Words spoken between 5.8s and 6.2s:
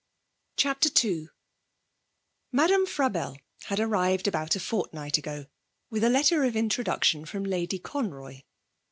with a